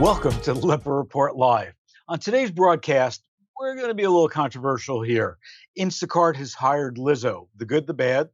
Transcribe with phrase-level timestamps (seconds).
[0.00, 1.72] Welcome to Lempert Report Live.
[2.06, 3.20] On today's broadcast,
[3.58, 5.38] we're going to be a little controversial here.
[5.76, 8.28] Instacart has hired Lizzo, the good, the bad,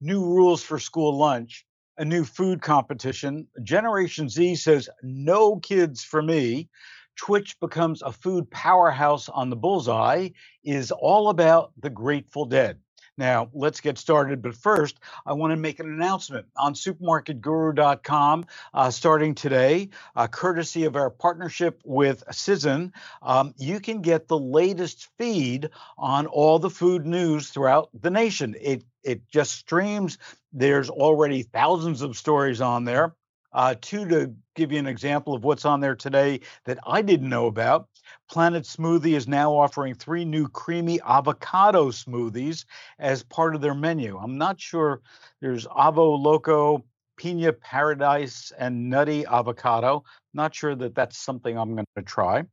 [0.00, 1.66] new rules for school lunch,
[1.98, 3.46] a new food competition.
[3.62, 6.70] Generation Z says, no kids for me.
[7.16, 10.30] Twitch becomes a food powerhouse on the bullseye,
[10.64, 12.78] is all about the Grateful Dead.
[13.18, 14.40] Now, let's get started.
[14.40, 20.84] But first, I want to make an announcement on supermarketguru.com uh, starting today, uh, courtesy
[20.84, 22.92] of our partnership with Cision.
[23.20, 28.54] Um, you can get the latest feed on all the food news throughout the nation.
[28.60, 30.18] It it just streams.
[30.52, 33.14] There's already thousands of stories on there.
[33.52, 37.28] Uh, two to give you an example of what's on there today that I didn't
[37.28, 37.88] know about.
[38.30, 42.64] Planet Smoothie is now offering three new creamy avocado smoothies
[42.98, 44.18] as part of their menu.
[44.18, 45.00] I'm not sure
[45.40, 46.84] there's Avo Loco,
[47.16, 50.04] Pina Paradise, and Nutty Avocado.
[50.34, 52.44] Not sure that that's something I'm going to try.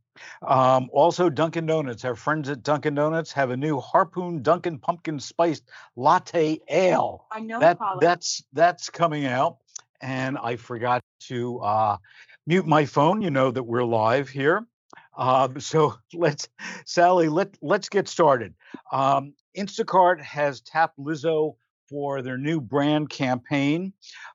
[0.42, 2.06] Um, also, Dunkin' Donuts.
[2.06, 5.64] Our friends at Dunkin' Donuts have a new Harpoon Dunkin' Pumpkin Spiced
[5.96, 7.26] Latte Ale.
[7.32, 7.98] I know that Colin.
[8.02, 9.58] that's that's coming out,
[10.02, 11.98] and I forgot to uh,
[12.48, 13.22] mute my phone.
[13.22, 14.66] You know that we're live here.
[15.18, 16.48] Um, so let's,
[16.86, 18.54] Sally, let let's get started.
[18.92, 21.56] Um, Instacart has tapped Lizzo
[21.90, 23.94] for their new brand campaign.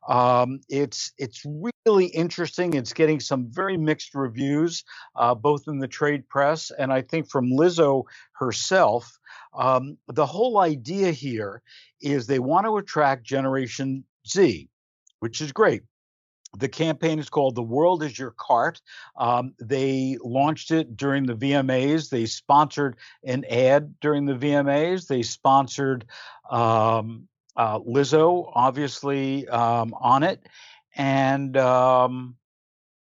[0.09, 2.75] Um, it's it's really interesting.
[2.75, 4.85] It's getting some very mixed reviews,
[5.17, 9.19] uh, both in the trade press and I think from Lizzo herself.
[9.53, 11.63] Um, the whole idea here
[12.01, 14.69] is they want to attract Generation Z,
[15.21, 15.83] which is great.
[16.59, 18.81] The campaign is called The World is Your Cart.
[19.17, 22.11] Um, they launched it during the VMAs.
[22.11, 25.07] They sponsored an ad during the VMAs.
[25.07, 26.07] They sponsored
[26.51, 30.45] um, uh, Lizzo, obviously, um, on it.
[30.97, 32.35] And um,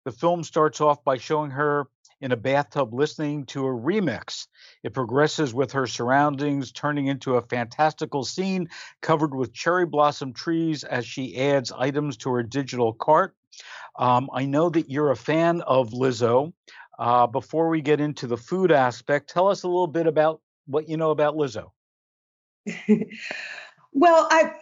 [0.04, 1.86] the film starts off by showing her
[2.20, 4.46] in a bathtub listening to a remix.
[4.82, 8.68] It progresses with her surroundings, turning into a fantastical scene
[9.02, 13.34] covered with cherry blossom trees as she adds items to her digital cart.
[13.98, 16.52] Um, I know that you're a fan of Lizzo.
[16.98, 20.88] Uh, before we get into the food aspect, tell us a little bit about what
[20.88, 21.70] you know about Lizzo.
[23.92, 24.52] Well, I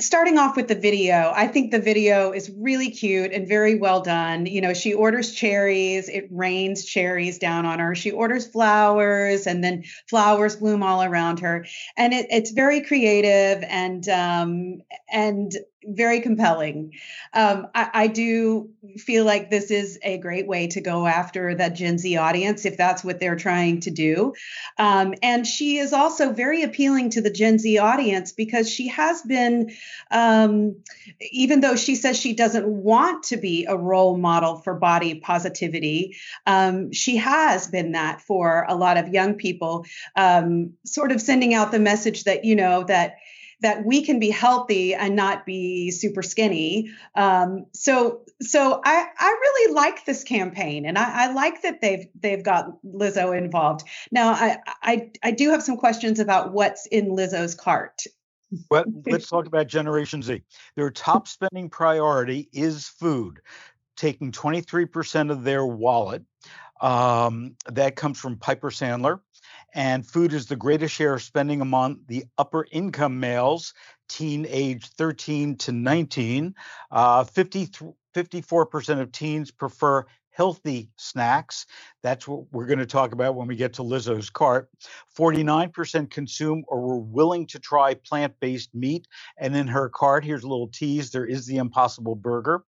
[0.00, 4.00] starting off with the video, I think the video is really cute and very well
[4.00, 4.46] done.
[4.46, 7.94] You know, she orders cherries, it rains cherries down on her.
[7.94, 13.64] She orders flowers, and then flowers bloom all around her, and it, it's very creative
[13.68, 15.54] and um, and
[15.86, 16.92] very compelling.
[17.32, 21.68] Um, I, I, do feel like this is a great way to go after the
[21.68, 24.34] Gen Z audience if that's what they're trying to do.
[24.78, 29.22] Um, and she is also very appealing to the Gen Z audience because she has
[29.22, 29.63] been,
[30.10, 30.76] um,
[31.32, 36.16] even though she says she doesn't want to be a role model for body positivity,
[36.46, 39.84] um, she has been that for a lot of young people,
[40.16, 43.16] um, sort of sending out the message that, you know, that
[43.64, 46.90] that we can be healthy and not be super skinny.
[47.14, 52.06] Um, so so I, I really like this campaign and I, I, like that they've
[52.20, 53.86] they've got Lizzo involved.
[54.10, 58.02] Now I, I I do have some questions about what's in Lizzo's cart.
[58.68, 60.42] But let's talk about Generation Z.
[60.76, 63.40] Their top spending priority is food,
[63.96, 66.22] taking 23% of their wallet.
[66.80, 69.20] Um, that comes from Piper Sandler
[69.74, 73.74] and food is the greatest share of spending among the upper income males,
[74.08, 76.54] teen age 13 to 19.
[76.90, 77.68] Uh, 50,
[78.14, 81.66] 54% of teens prefer healthy snacks.
[82.02, 84.68] That's what we're going to talk about when we get to Lizzo's cart.
[85.16, 89.06] 49% consume or were willing to try plant based meat.
[89.38, 92.64] And in her cart, here's a little tease there is the Impossible Burger.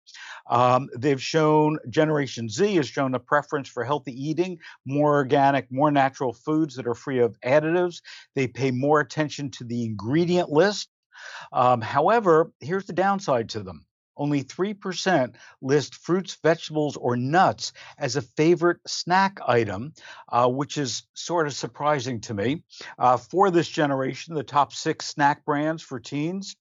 [0.51, 5.91] Um, they've shown, Generation Z has shown a preference for healthy eating, more organic, more
[5.91, 8.03] natural foods that are free of additives.
[8.35, 10.91] They pay more attention to the ingredient list.
[11.53, 13.87] Um, however, here's the downside to them
[14.17, 19.93] only 3% list fruits, vegetables, or nuts as a favorite snack item,
[20.29, 22.63] uh, which is sort of surprising to me.
[22.99, 26.57] Uh, for this generation, the top six snack brands for teens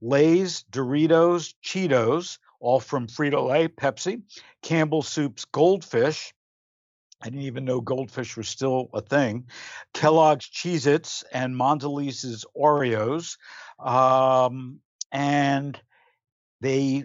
[0.00, 4.22] Lay's, Doritos, Cheetos, all from Frito Lay, Pepsi,
[4.60, 6.34] Campbell Soup's Goldfish.
[7.22, 9.46] I didn't even know goldfish was still a thing.
[9.94, 13.36] Kellogg's Cheez Its and Mondelez's Oreos.
[13.78, 14.80] Um,
[15.12, 15.80] and
[16.62, 17.04] they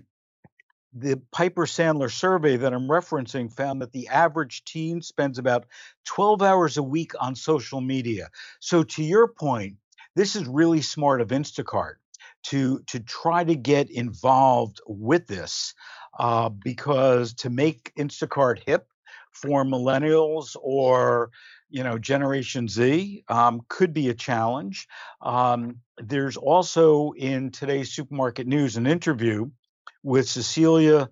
[0.94, 5.66] the Piper Sandler survey that I'm referencing found that the average teen spends about
[6.06, 8.30] 12 hours a week on social media.
[8.62, 9.76] So, to your point,
[10.16, 11.96] this is really smart of Instacart.
[12.44, 15.74] to to try to get involved with this
[16.20, 18.88] uh, because to make Instacart hip
[19.32, 21.30] for millennials or
[21.70, 24.88] you know Generation Z um, could be a challenge.
[25.22, 29.50] Um, there's also in today's supermarket news an interview
[30.04, 31.10] with Cecilia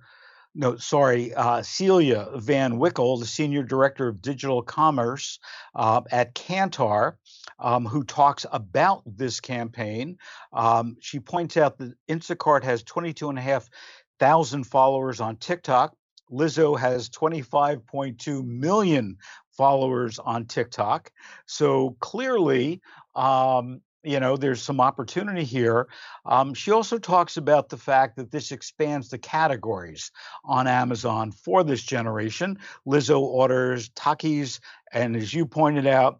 [0.55, 5.37] no, sorry, uh, Celia Van Wickel, the Senior Director of Digital Commerce
[5.75, 7.15] uh, at Kantar,
[7.59, 10.17] um, who talks about this campaign.
[10.53, 15.93] Um, she points out that Instacart has 22,500 followers on TikTok.
[16.31, 19.17] Lizzo has 25.2 million
[19.57, 21.11] followers on TikTok.
[21.45, 22.81] So clearly,
[23.15, 25.87] um, you know, there's some opportunity here.
[26.25, 30.11] Um, she also talks about the fact that this expands the categories
[30.43, 32.59] on Amazon for this generation.
[32.87, 34.59] Lizzo orders Takis,
[34.93, 36.19] and as you pointed out,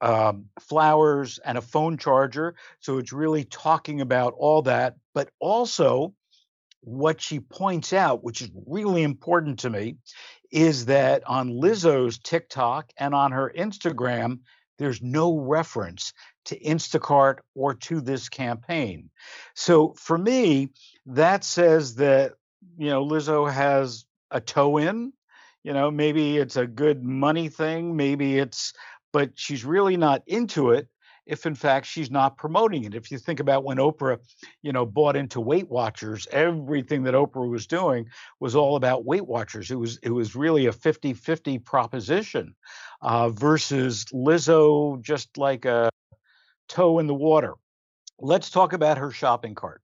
[0.00, 2.54] um, flowers and a phone charger.
[2.80, 6.14] So it's really talking about all that, but also
[6.80, 9.96] what she points out, which is really important to me,
[10.50, 14.40] is that on Lizzo's TikTok and on her Instagram,
[14.78, 16.12] there's no reference
[16.46, 19.10] to Instacart or to this campaign.
[19.54, 20.70] So for me,
[21.06, 22.34] that says that,
[22.76, 25.12] you know, Lizzo has a toe in.
[25.64, 28.72] You know, maybe it's a good money thing, maybe it's,
[29.12, 30.86] but she's really not into it
[31.26, 32.94] if in fact she's not promoting it.
[32.94, 34.18] If you think about when Oprah,
[34.62, 38.06] you know, bought into Weight Watchers, everything that Oprah was doing
[38.40, 39.70] was all about Weight Watchers.
[39.70, 42.54] It was it was really a 50-50 proposition
[43.02, 45.90] uh, versus Lizzo just like a
[46.68, 47.54] toe in the water.
[48.18, 49.82] Let's talk about her shopping cart.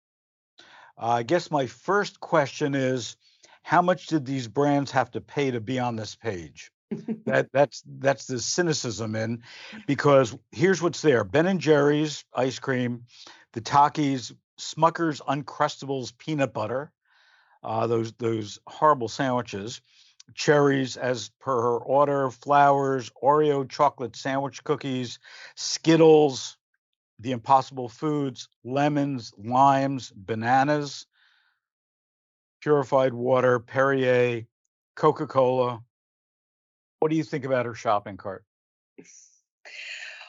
[0.97, 3.17] Uh, I guess my first question is
[3.62, 6.72] how much did these brands have to pay to be on this page?
[7.27, 9.43] That that's that's the cynicism in
[9.87, 13.05] because here's what's there ben and jerry's ice cream
[13.53, 16.93] the takis smucker's uncrustables peanut butter
[17.65, 19.81] uh, those those horrible sandwiches
[20.35, 25.19] cherries as per her order flowers oreo chocolate sandwich cookies
[25.56, 26.56] skittles
[27.23, 31.06] the impossible foods, lemons, limes, bananas,
[32.61, 34.47] purified water, Perrier,
[34.97, 35.83] Coca Cola.
[37.03, 38.45] What do you think about her shopping cart?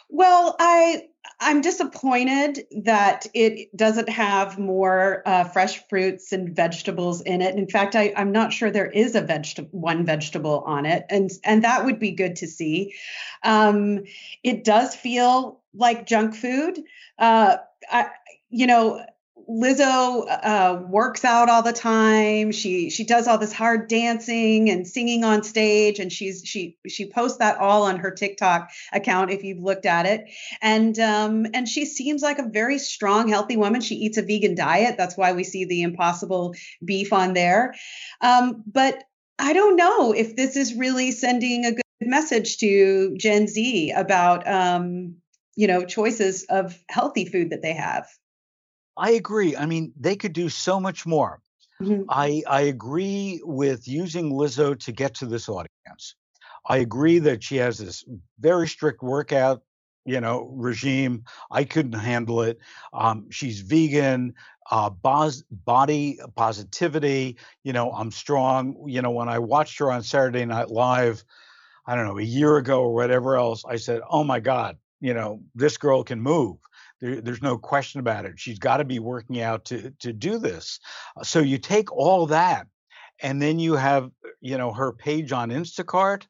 [0.09, 1.03] Well, I
[1.39, 7.53] I'm disappointed that it doesn't have more uh, fresh fruits and vegetables in it.
[7.53, 11.29] In fact, I, I'm not sure there is a vegetable one vegetable on it, and
[11.43, 12.95] and that would be good to see.
[13.43, 14.05] Um,
[14.41, 16.79] it does feel like junk food.
[17.19, 18.07] Uh, I,
[18.49, 19.05] you know,
[19.49, 22.51] Lizzo uh, works out all the time.
[22.51, 27.09] She she does all this hard dancing and singing on stage, and she's she she
[27.09, 30.25] posts that all on her TikTok account if you've looked at it.
[30.61, 33.81] And um, and she seems like a very strong, healthy woman.
[33.81, 34.95] She eats a vegan diet.
[34.97, 37.75] That's why we see the Impossible beef on there.
[38.21, 39.03] Um, but
[39.39, 44.47] I don't know if this is really sending a good message to Gen Z about
[44.47, 45.17] um,
[45.55, 48.07] you know choices of healthy food that they have.
[48.97, 49.55] I agree.
[49.55, 51.41] I mean, they could do so much more.
[51.81, 52.03] Mm-hmm.
[52.09, 56.15] I I agree with using Lizzo to get to this audience.
[56.65, 58.05] I agree that she has this
[58.39, 59.63] very strict workout,
[60.05, 61.25] you know, regime.
[61.51, 62.59] I couldn't handle it.
[62.93, 64.35] Um, she's vegan,
[64.71, 67.37] uh, bos- body positivity.
[67.63, 68.85] You know, I'm strong.
[68.87, 71.25] You know, when I watched her on Saturday Night Live,
[71.85, 75.13] I don't know, a year ago or whatever else, I said, "Oh my God, you
[75.13, 76.57] know, this girl can move."
[77.03, 78.39] There, there's no question about it.
[78.39, 80.79] She's got to be working out to to do this.
[81.21, 82.67] So you take all that,
[83.21, 86.23] and then you have you know her page on Instacart,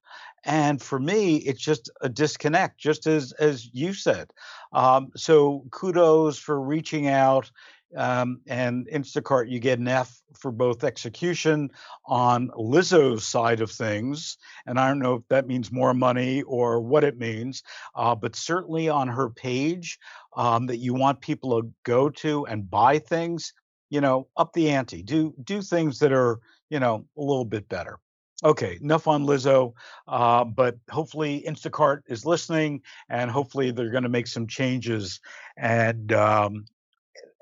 [0.44, 4.32] and for me, it's just a disconnect, just as as you said.
[4.72, 7.51] Um, so kudos for reaching out
[7.96, 11.70] um, and Instacart, you get an F for both execution
[12.06, 14.38] on Lizzo's side of things.
[14.66, 17.64] And I don't know if that means more money or what it means,
[17.96, 20.00] uh, but certainly on her page
[20.36, 23.54] um, that you want people to go to and buy things,
[23.90, 25.04] you know, up the ante.
[25.04, 28.00] Do do things that are, you know, a little bit better.
[28.44, 29.74] Okay, enough on Lizzo,
[30.06, 35.22] uh, but hopefully Instacart is listening, and hopefully they're going to make some changes
[35.56, 36.66] and um,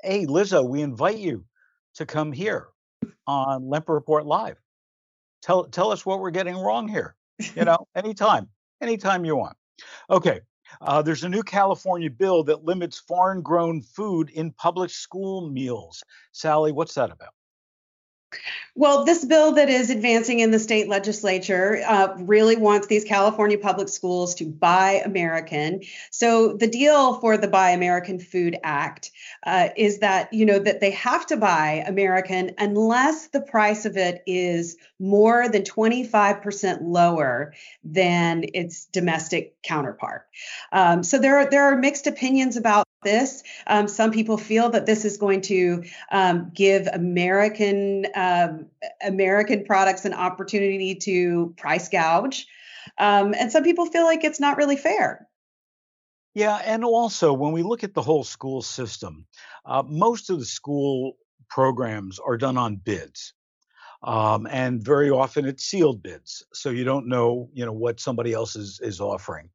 [0.03, 1.45] hey, Lizzo, we invite you
[1.95, 2.67] to come here
[3.27, 4.57] on Lempert Report Live.
[5.41, 7.15] Tell tell us what we're getting wrong here.
[7.55, 8.47] You know, anytime,
[8.81, 9.57] anytime you want.
[10.09, 10.41] Okay.
[10.79, 16.03] Uh, there's a new California bill that limits foreign grown food in public school meals.
[16.31, 17.33] Sally, what's that about?
[18.73, 23.57] Well, this bill that is advancing in the state legislature uh, really wants these California
[23.57, 25.81] public schools to buy American.
[26.09, 29.11] So the deal for the Buy American Food Act
[29.45, 33.97] uh, is that you know that they have to buy American unless the price of
[33.97, 40.27] it is more than 25% lower than its domestic counterpart.
[40.71, 43.43] Um, so there are there are mixed opinions about this.
[43.67, 48.67] Um, some people feel that this is going to um, give American um,
[49.03, 52.47] American products an opportunity to price gouge,
[52.97, 55.27] um, and some people feel like it's not really fair.
[56.33, 59.25] Yeah, and also when we look at the whole school system,
[59.65, 61.17] uh, most of the school
[61.49, 63.33] programs are done on bids.
[64.03, 68.33] Um, and very often it's sealed bids, so you don't know, you know, what somebody
[68.33, 69.49] else is is offering.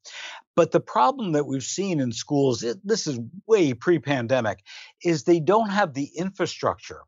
[0.55, 4.61] But the problem that we've seen in schools, it, this is way pre-pandemic,
[5.05, 7.01] is they don't have the infrastructure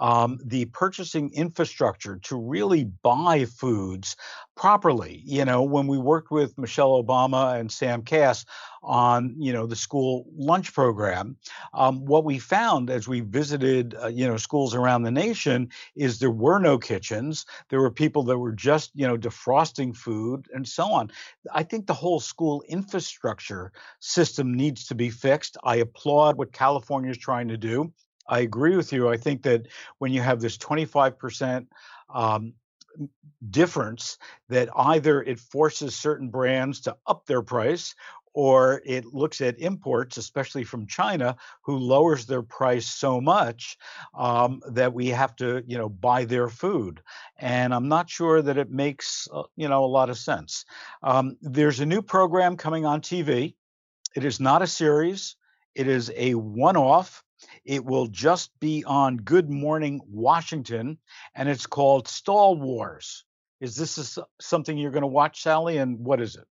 [0.00, 4.16] um, the purchasing infrastructure to really buy foods
[4.56, 5.22] properly.
[5.24, 8.44] You know, when we worked with Michelle Obama and Sam Kass
[8.82, 11.36] on, you know, the school lunch program,
[11.72, 16.18] um, what we found as we visited, uh, you know, schools around the nation is
[16.18, 17.46] there were no kitchens.
[17.68, 21.10] There were people that were just, you know, defrosting food and so on.
[21.52, 25.56] I think the whole school infrastructure system needs to be fixed.
[25.62, 27.92] I applaud what California is trying to do.
[28.28, 29.08] I agree with you.
[29.08, 31.66] I think that when you have this 25%
[32.14, 32.54] um,
[33.50, 37.94] difference, that either it forces certain brands to up their price
[38.34, 43.76] or it looks at imports, especially from China, who lowers their price so much
[44.14, 47.02] um, that we have to, you know, buy their food.
[47.38, 50.64] And I'm not sure that it makes, uh, you know, a lot of sense.
[51.02, 53.54] Um, there's a new program coming on TV.
[54.16, 55.36] It is not a series.
[55.74, 57.22] It is a one-off.
[57.64, 60.98] It will just be on Good Morning Washington,
[61.34, 63.24] and it's called Stall Wars.
[63.60, 65.78] Is this something you're going to watch, Sally?
[65.78, 66.46] And what is it?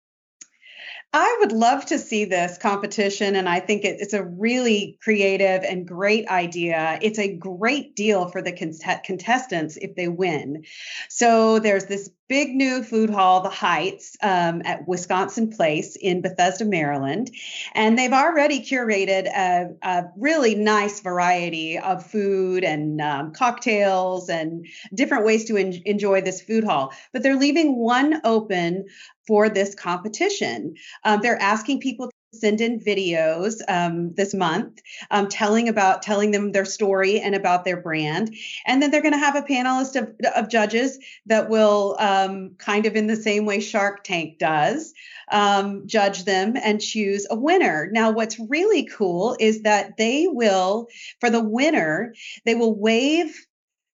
[1.12, 5.62] I would love to see this competition, and I think it, it's a really creative
[5.62, 6.98] and great idea.
[7.00, 10.64] It's a great deal for the contestants if they win.
[11.08, 16.64] So there's this big new food hall, the Heights, um, at Wisconsin Place in Bethesda,
[16.64, 17.30] Maryland,
[17.74, 24.66] and they've already curated a, a really nice variety of food and um, cocktails and
[24.94, 26.92] different ways to en- enjoy this food hall.
[27.12, 28.86] But they're leaving one open
[29.26, 30.74] for this competition.
[31.04, 34.80] Um, they're asking people send in videos um, this month
[35.10, 38.34] um, telling about telling them their story and about their brand.
[38.66, 42.86] And then they're going to have a panelist of, of judges that will um, kind
[42.86, 44.92] of in the same way shark tank does
[45.30, 47.88] um, judge them and choose a winner.
[47.92, 50.88] Now what's really cool is that they will
[51.20, 53.46] for the winner they will waive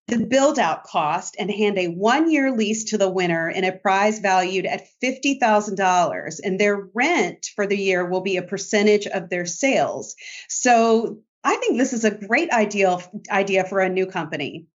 [0.09, 3.73] the build out cost and hand a one year lease to the winner in a
[3.73, 6.41] prize valued at $50,000.
[6.43, 10.15] And their rent for the year will be a percentage of their sales.
[10.49, 14.67] So I think this is a great ideal idea for a new company.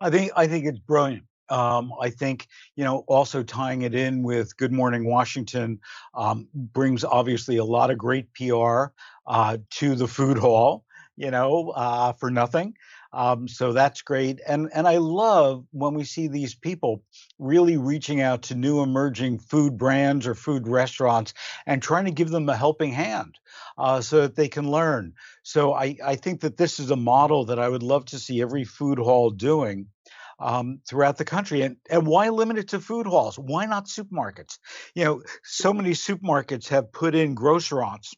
[0.00, 1.24] I think I think it's brilliant.
[1.50, 5.80] Um, I think you know also tying it in with Good Morning Washington
[6.14, 8.86] um, brings obviously a lot of great PR
[9.26, 10.84] uh, to the food hall.
[11.16, 12.74] You know, uh, for nothing.
[13.12, 14.40] Um, so that's great.
[14.46, 17.02] And and I love when we see these people
[17.38, 21.32] really reaching out to new emerging food brands or food restaurants
[21.66, 23.38] and trying to give them a helping hand
[23.78, 25.14] uh, so that they can learn.
[25.42, 28.42] So I, I think that this is a model that I would love to see
[28.42, 29.86] every food hall doing.
[30.40, 31.62] Um, throughout the country.
[31.62, 33.36] And, and why limit it to food halls?
[33.36, 34.58] Why not supermarkets?
[34.94, 38.14] You know, so many supermarkets have put in grocerants.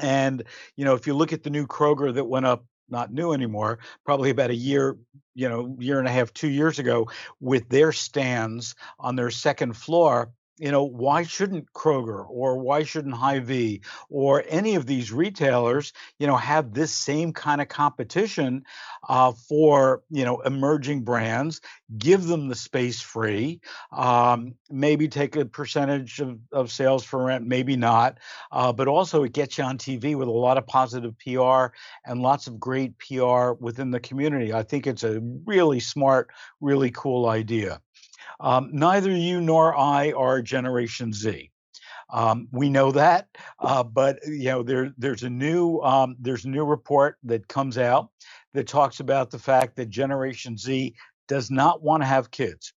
[0.00, 0.44] And,
[0.76, 3.78] you know, if you look at the new Kroger that went up not new anymore,
[4.04, 4.96] probably about a year,
[5.34, 7.08] you know, year and a half, two years ago,
[7.40, 13.14] with their stands on their second floor you know, why shouldn't Kroger or why shouldn't
[13.14, 18.64] Hy-Vee or any of these retailers, you know, have this same kind of competition
[19.08, 21.60] uh, for, you know, emerging brands,
[21.98, 23.60] give them the space free,
[23.92, 28.18] um, maybe take a percentage of, of sales for rent, maybe not,
[28.50, 31.66] uh, but also it gets you on TV with a lot of positive PR
[32.06, 34.54] and lots of great PR within the community.
[34.54, 37.80] I think it's a really smart, really cool idea.
[38.40, 41.50] Um, neither you nor I are Generation Z.
[42.10, 43.28] Um, we know that,
[43.58, 47.78] uh, but you know there there's a new um, there's a new report that comes
[47.78, 48.10] out
[48.54, 50.94] that talks about the fact that Generation Z
[51.26, 52.72] does not want to have kids.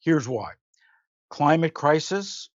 [0.00, 0.52] Here's why:
[1.30, 2.50] climate crisis.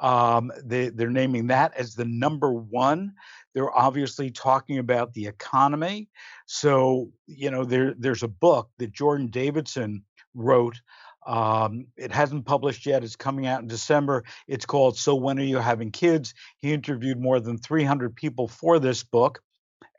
[0.00, 3.12] Um, they, they're naming that as the number one.
[3.52, 6.08] They're obviously talking about the economy.
[6.46, 10.04] So, you know, there there's a book that Jordan Davidson
[10.34, 10.80] wrote.
[11.28, 13.04] Um, it hasn't published yet.
[13.04, 14.24] It's coming out in December.
[14.48, 16.32] It's called So When Are You Having Kids?
[16.58, 19.42] He interviewed more than 300 people for this book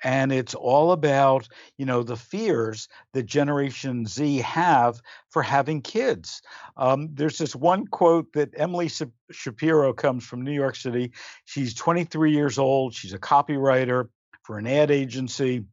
[0.03, 6.41] and it's all about you know the fears that generation z have for having kids
[6.77, 8.89] um, there's this one quote that emily
[9.31, 11.11] shapiro comes from new york city
[11.45, 14.07] she's 23 years old she's a copywriter
[14.43, 15.63] for an ad agency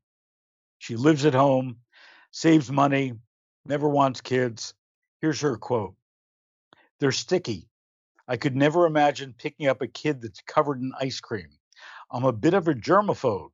[0.78, 1.76] she lives at home
[2.32, 3.12] saves money
[3.64, 4.75] never wants kids
[5.20, 5.94] here's her quote
[7.00, 7.68] they're sticky
[8.28, 11.49] i could never imagine picking up a kid that's covered in ice cream
[12.11, 13.50] i'm a bit of a germaphobe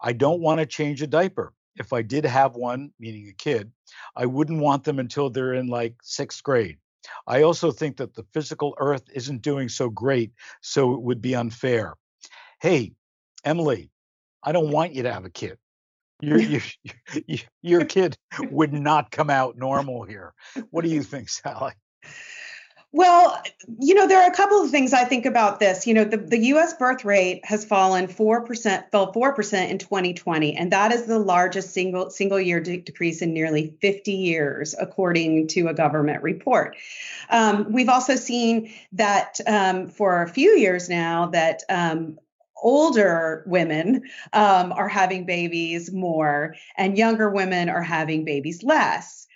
[0.00, 1.52] I don't want to change a diaper.
[1.76, 3.72] If I did have one, meaning a kid,
[4.14, 6.78] I wouldn't want them until they're in like sixth grade.
[7.26, 11.34] I also think that the physical earth isn't doing so great, so it would be
[11.34, 11.94] unfair.
[12.60, 12.92] Hey,
[13.44, 13.90] Emily,
[14.42, 15.58] I don't want you to have a kid.
[16.20, 16.38] Your,
[17.26, 18.16] your, your kid
[18.50, 20.32] would not come out normal here.
[20.70, 21.72] What do you think, Sally?
[22.96, 23.42] Well,
[23.80, 25.84] you know, there are a couple of things I think about this.
[25.84, 30.70] You know, the, the US birth rate has fallen 4%, fell 4% in 2020, and
[30.70, 35.66] that is the largest single single year de- decrease in nearly 50 years, according to
[35.66, 36.76] a government report.
[37.30, 42.20] Um, we've also seen that um, for a few years now that um,
[42.62, 49.26] older women um, are having babies more and younger women are having babies less.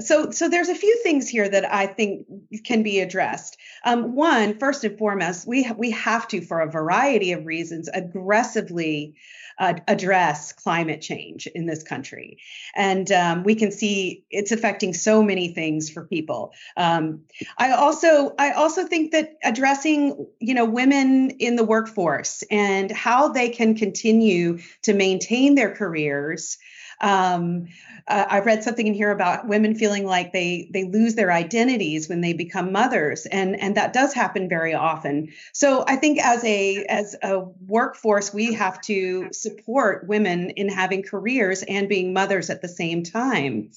[0.00, 2.26] So, so there's a few things here that I think
[2.64, 3.56] can be addressed.
[3.84, 9.14] Um, one, first and foremost, we we have to, for a variety of reasons, aggressively
[9.58, 12.38] uh, address climate change in this country,
[12.74, 16.52] and um, we can see it's affecting so many things for people.
[16.76, 17.22] Um,
[17.56, 23.28] I also I also think that addressing you know women in the workforce and how
[23.28, 26.58] they can continue to maintain their careers
[27.00, 27.68] um,
[28.08, 32.08] uh, I read something in here about women feeling like they they lose their identities
[32.08, 35.32] when they become mothers, and and that does happen very often.
[35.52, 41.02] So I think as a as a workforce, we have to support women in having
[41.02, 43.70] careers and being mothers at the same time.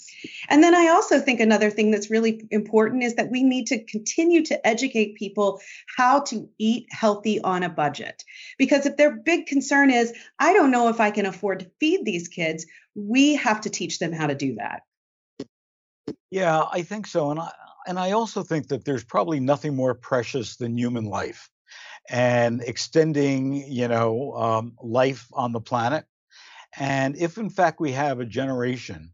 [0.47, 3.83] And then I also think another thing that's really important is that we need to
[3.83, 5.59] continue to educate people
[5.97, 8.23] how to eat healthy on a budget,
[8.57, 12.05] because if their big concern is I don't know if I can afford to feed
[12.05, 12.65] these kids
[13.07, 14.81] we have to teach them how to do that.
[16.31, 17.31] Yeah, I think so.
[17.31, 17.51] And I,
[17.87, 21.49] and I also think that there's probably nothing more precious than human life
[22.09, 26.05] and extending, you know, um, life on the planet.
[26.77, 29.11] And if in fact we have a generation,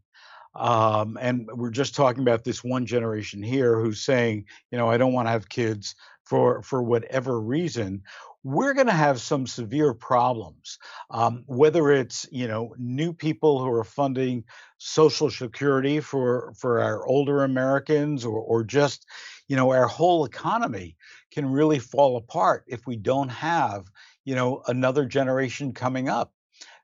[0.54, 4.96] um, and we're just talking about this one generation here who's saying, you know, I
[4.96, 5.94] don't want to have kids
[6.24, 8.02] for for whatever reason,
[8.46, 10.78] we're going to have some severe problems.
[11.10, 14.44] Um, whether it's you know new people who are funding
[14.78, 19.04] Social Security for for our older Americans, or or just
[19.48, 20.96] you know our whole economy
[21.32, 23.86] can really fall apart if we don't have
[24.24, 26.32] you know another generation coming up.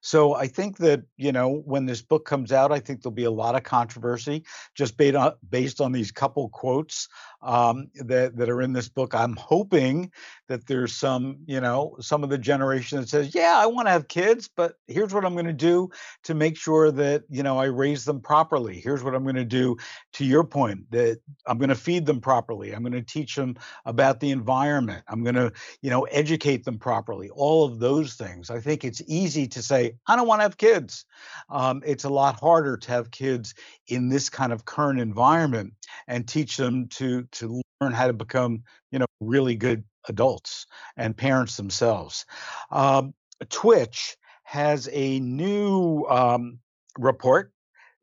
[0.00, 3.22] So I think that you know when this book comes out, I think there'll be
[3.22, 4.44] a lot of controversy
[4.74, 7.08] just based on based on these couple quotes
[7.42, 9.14] um, that that are in this book.
[9.14, 10.10] I'm hoping
[10.48, 13.92] that there's some you know some of the generation that says, yeah, I want to
[13.92, 15.90] have kids, but here's what I'm going to do
[16.24, 18.80] to make sure that you know I raise them properly.
[18.80, 19.76] Here's what I'm going to do.
[20.14, 22.72] To your point, that I'm going to feed them properly.
[22.72, 25.04] I'm going to teach them about the environment.
[25.08, 27.30] I'm going to you know educate them properly.
[27.30, 28.50] All of those things.
[28.50, 31.04] I think it's easy to say I don't want to have kids.
[31.48, 33.54] Um, it's a lot harder to have kids
[33.88, 35.74] in this kind of current environment
[36.06, 40.66] and teach them to to learn how to become, you know, really good adults
[40.96, 42.26] and parents themselves.
[42.70, 43.14] Um,
[43.48, 46.58] Twitch has a new um,
[46.98, 47.52] report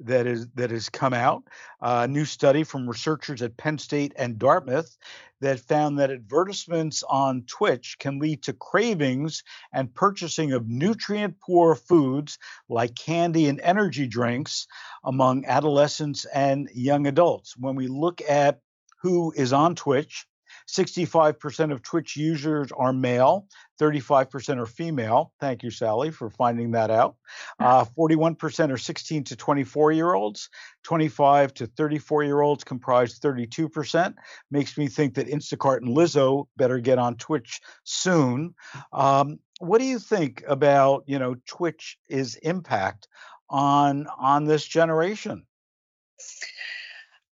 [0.02, 1.44] that is that has come out.
[1.82, 4.98] A new study from researchers at Penn State and Dartmouth
[5.42, 11.76] that found that advertisements on Twitch can lead to cravings and purchasing of nutrient poor
[11.76, 12.38] foods
[12.70, 14.68] like candy and energy drinks
[15.04, 17.56] among adolescents and young adults.
[17.58, 18.60] When we look at
[19.02, 20.26] who is on Twitch,
[20.68, 23.48] 65% of Twitch users are male,
[23.80, 25.34] 35% are female.
[25.40, 27.16] Thank you, Sally, for finding that out.
[27.60, 30.50] Uh, 41% are 16 to 24 year olds.
[30.84, 34.14] 25 to 34 year olds comprise 32%.
[34.52, 38.54] Makes me think that Instacart and Lizzo better get on Twitch soon.
[38.94, 43.08] Um, what do you think about you know Twitch's impact
[43.50, 45.46] on on this generation?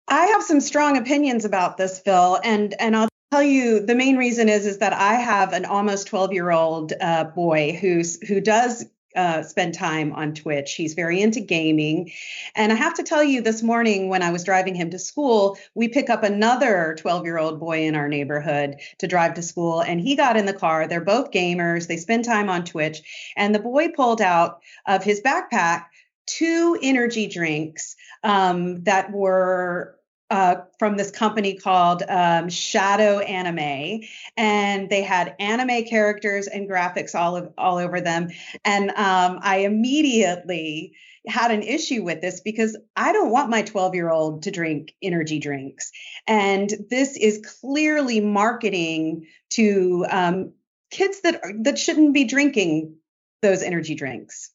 [0.08, 4.16] I have some strong opinions about this, Phil, and and I'll tell you the main
[4.16, 8.40] reason is is that I have an almost 12 year old uh, boy who's who
[8.40, 8.86] does
[9.18, 10.76] uh, spend time on Twitch.
[10.76, 12.12] He's very into gaming.
[12.56, 15.58] And I have to tell you, this morning when I was driving him to school,
[15.74, 19.82] we pick up another 12 year old boy in our neighborhood to drive to school.
[19.82, 20.88] And he got in the car.
[20.88, 23.34] They're both gamers, they spend time on Twitch.
[23.36, 25.86] And the boy pulled out of his backpack
[26.28, 29.97] two energy drinks um, that were
[30.30, 34.02] uh, from this company called um, Shadow Anime,
[34.36, 38.30] and they had anime characters and graphics all of, all over them.
[38.66, 40.94] And um, I immediately
[41.28, 44.94] had an issue with this because I don't want my 12 year old to drink
[45.02, 45.92] energy drinks,
[46.26, 50.54] and this is clearly marketing to um,
[50.92, 52.96] kids that that shouldn't be drinking
[53.42, 54.52] those energy drinks.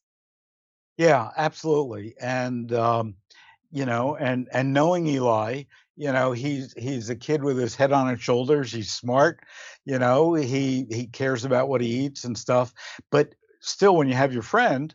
[0.97, 3.15] Yeah, absolutely, and um,
[3.73, 5.63] you know, and and knowing Eli,
[5.97, 8.71] you know, he's he's a kid with his head on his shoulders.
[8.71, 9.39] He's smart,
[9.83, 12.71] you know, he he cares about what he eats and stuff.
[13.11, 14.93] But still, when you have your friend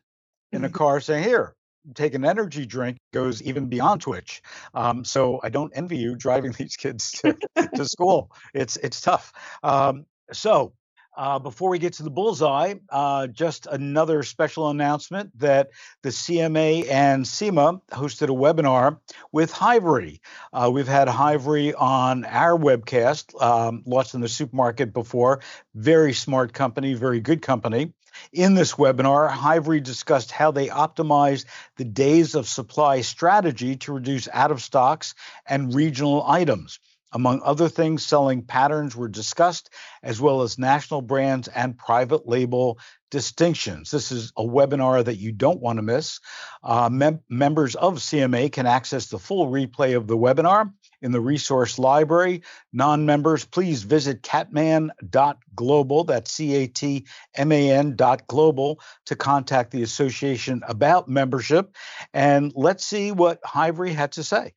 [0.53, 0.77] in a mm-hmm.
[0.77, 1.57] car saying, "Here,
[1.95, 4.43] take an energy drink," goes even beyond Twitch.
[4.73, 7.37] Um, so I don't envy you driving these kids to,
[7.75, 8.31] to school.
[8.55, 9.33] It's it's tough.
[9.65, 10.73] Um, so
[11.19, 15.71] uh, before we get to the bullseye, uh, just another special announcement that
[16.03, 19.01] the CMA and SEMA hosted a webinar
[19.33, 20.21] with Hivery.
[20.53, 23.83] Uh, we've had Hivery on our webcast, um,
[24.15, 25.41] in the supermarket before.
[25.75, 27.93] Very smart company, very good company.
[28.33, 31.45] In this webinar, Hivery discussed how they optimize
[31.77, 36.79] the days of supply strategy to reduce out of stocks and regional items.
[37.13, 39.71] Among other things, selling patterns were discussed,
[40.03, 42.79] as well as national brands and private label
[43.11, 43.91] distinctions.
[43.91, 46.21] This is a webinar that you don't want to miss.
[46.63, 51.21] Uh, mem- members of CMA can access the full replay of the webinar in the
[51.21, 52.43] resource library.
[52.73, 59.17] Non members, please visit catman.global, that's C A T M A N dot global, to
[59.17, 61.75] contact the association about membership.
[62.13, 64.53] And let's see what Hivery had to say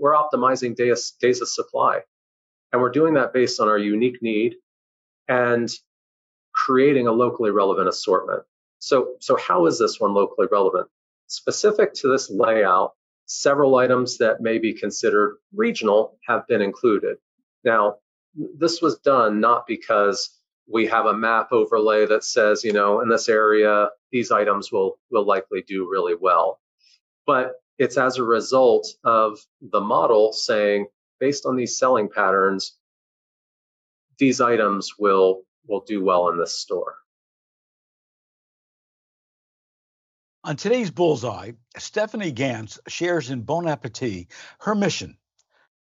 [0.00, 2.00] we're optimizing days, days of supply.
[2.72, 4.54] And we're doing that based on our unique need
[5.28, 5.70] and
[6.52, 8.42] creating a locally relevant assortment.
[8.78, 10.88] So, so how is this one locally relevant?
[11.26, 12.92] Specific to this layout,
[13.26, 17.18] several items that may be considered regional have been included.
[17.62, 17.96] Now,
[18.34, 20.30] this was done not because
[20.66, 24.98] we have a map overlay that says, you know, in this area, these items will
[25.10, 26.60] will likely do really well.
[27.26, 30.86] But it's as a result of the model saying,
[31.18, 32.76] based on these selling patterns,
[34.18, 36.96] these items will will do well in this store.
[40.44, 44.26] On today's Bullseye, Stephanie Ganz shares in Bon Appetit
[44.60, 45.16] her mission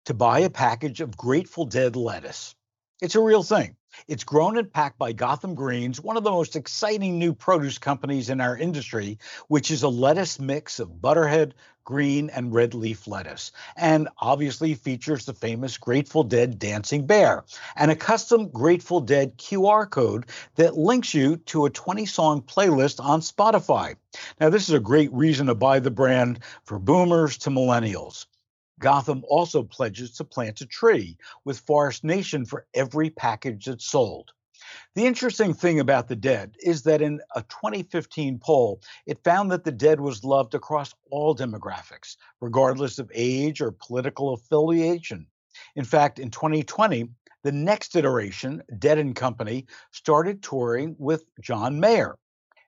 [0.04, 2.54] to buy a package of Grateful Dead lettuce.
[3.00, 3.76] It's a real thing.
[4.06, 8.28] It's grown and packed by Gotham Greens, one of the most exciting new produce companies
[8.30, 11.54] in our industry, which is a lettuce mix of butterhead,
[11.88, 17.44] green, and red leaf lettuce, and obviously features the famous Grateful Dead dancing bear
[17.76, 23.02] and a custom Grateful Dead QR code that links you to a 20 song playlist
[23.02, 23.96] on Spotify.
[24.38, 28.26] Now, this is a great reason to buy the brand for boomers to millennials.
[28.78, 34.32] Gotham also pledges to plant a tree with Forest Nation for every package that's sold.
[34.94, 39.64] The interesting thing about the dead is that in a 2015 poll, it found that
[39.64, 45.26] the dead was loved across all demographics, regardless of age or political affiliation.
[45.76, 47.08] In fact, in 2020,
[47.44, 52.18] the next iteration, Dead and Company, started touring with John Mayer.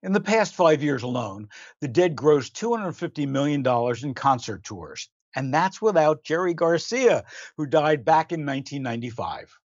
[0.03, 1.49] In the past five years alone,
[1.81, 3.67] the Dead grossed $250 million
[4.03, 5.11] in concert tours.
[5.37, 7.25] And that's without Jerry Garcia,
[7.57, 9.60] who died back in 1995.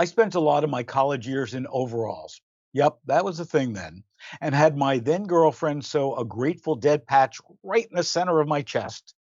[0.00, 2.40] I spent a lot of my college years in overalls.
[2.72, 4.02] Yep, that was a thing then.
[4.40, 8.48] And had my then girlfriend sew a Grateful Dead patch right in the center of
[8.48, 9.14] my chest.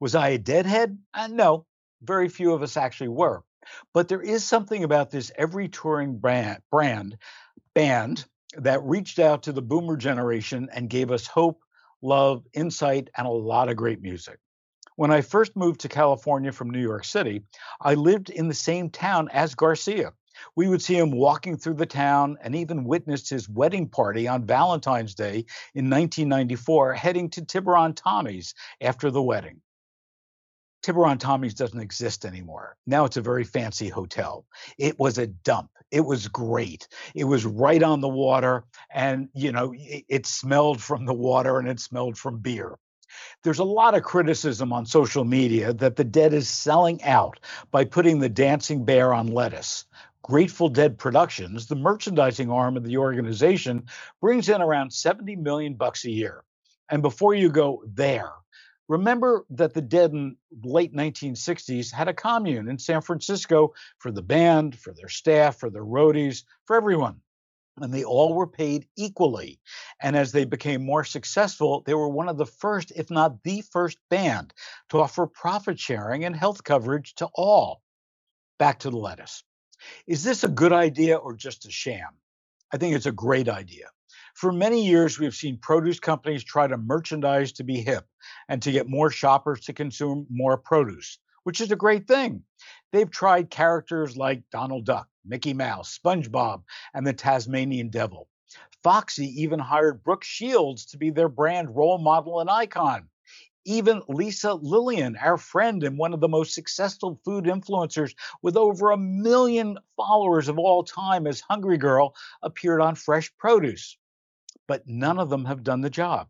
[0.00, 0.98] Was I a deadhead?
[1.14, 1.66] Uh, no,
[2.02, 3.44] very few of us actually were.
[3.92, 7.16] But there is something about this every touring brand, brand
[7.72, 8.24] band
[8.56, 11.60] that reached out to the boomer generation and gave us hope,
[12.02, 14.40] love, insight, and a lot of great music.
[14.96, 17.44] When I first moved to California from New York City,
[17.80, 20.12] I lived in the same town as Garcia.
[20.56, 24.46] We would see him walking through the town and even witnessed his wedding party on
[24.46, 29.60] Valentine's Day in 1994, heading to Tiburon Tommy's after the wedding.
[30.84, 32.76] Tiburon Tommy's doesn't exist anymore.
[32.86, 34.44] Now it's a very fancy hotel.
[34.76, 35.70] It was a dump.
[35.90, 36.88] It was great.
[37.14, 41.68] It was right on the water, and you know, it, smelled from the water and
[41.68, 42.78] it smelled from beer.
[43.44, 47.84] There's a lot of criticism on social media that the Dead is selling out by
[47.86, 49.86] putting the dancing bear on lettuce.
[50.24, 53.84] Grateful Dead Productions, the merchandising arm of the organization,
[54.22, 56.44] brings in around 70 million bucks a year.
[56.90, 58.32] And before you go there,
[58.88, 64.22] remember that the Dead in late 1960s had a commune in San Francisco for the
[64.22, 67.20] band, for their staff, for their roadies, for everyone
[67.80, 69.60] and they all were paid equally.
[70.00, 73.62] And as they became more successful, they were one of the first, if not the
[73.62, 74.54] first band
[74.90, 77.82] to offer profit sharing and health coverage to all.
[78.58, 79.42] Back to the lettuce.
[80.06, 82.08] Is this a good idea or just a sham?
[82.72, 83.86] I think it's a great idea.
[84.34, 88.06] For many years, we've seen produce companies try to merchandise to be hip
[88.48, 92.42] and to get more shoppers to consume more produce, which is a great thing.
[92.92, 98.28] They've tried characters like Donald Duck Mickey Mouse, SpongeBob, and the Tasmanian Devil.
[98.82, 103.08] Foxy even hired Brooke Shields to be their brand role model and icon.
[103.64, 108.90] Even Lisa Lillien, our friend and one of the most successful food influencers with over
[108.90, 113.96] a million followers of all time as Hungry Girl, appeared on Fresh Produce.
[114.66, 116.28] But none of them have done the job.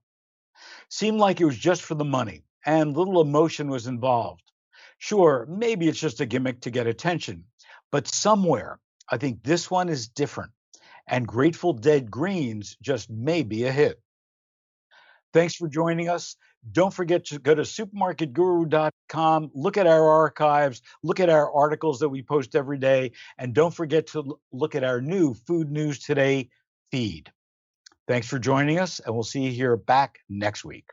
[0.88, 4.42] Seemed like it was just for the money, and little emotion was involved.
[4.99, 7.44] Sure, maybe it's just a gimmick to get attention,
[7.90, 8.79] but somewhere
[9.11, 10.53] I think this one is different,
[11.07, 14.01] and Grateful Dead Greens just may be a hit.
[15.33, 16.37] Thanks for joining us.
[16.72, 22.09] Don't forget to go to supermarketguru.com, look at our archives, look at our articles that
[22.09, 26.48] we post every day, and don't forget to look at our new Food News Today
[26.90, 27.31] feed.
[28.09, 30.87] Thanks for joining us, and we'll see you here back next week.